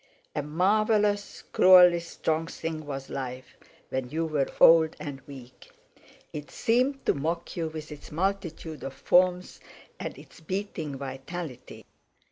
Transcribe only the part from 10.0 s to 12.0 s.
its beating vitality.